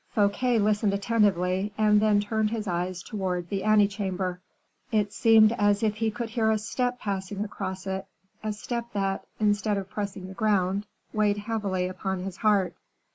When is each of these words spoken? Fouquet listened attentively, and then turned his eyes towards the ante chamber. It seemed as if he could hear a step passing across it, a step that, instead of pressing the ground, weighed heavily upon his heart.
Fouquet 0.15 0.57
listened 0.57 0.95
attentively, 0.95 1.73
and 1.77 2.01
then 2.01 2.19
turned 2.19 2.49
his 2.49 2.67
eyes 2.67 3.03
towards 3.03 3.49
the 3.49 3.63
ante 3.63 3.87
chamber. 3.87 4.41
It 4.91 5.13
seemed 5.13 5.51
as 5.59 5.83
if 5.83 5.97
he 5.97 6.09
could 6.09 6.31
hear 6.31 6.49
a 6.49 6.57
step 6.57 6.99
passing 6.99 7.45
across 7.45 7.85
it, 7.85 8.07
a 8.43 8.51
step 8.51 8.93
that, 8.93 9.27
instead 9.39 9.77
of 9.77 9.91
pressing 9.91 10.27
the 10.27 10.33
ground, 10.33 10.87
weighed 11.13 11.37
heavily 11.37 11.85
upon 11.85 12.21
his 12.21 12.37
heart. 12.37 12.73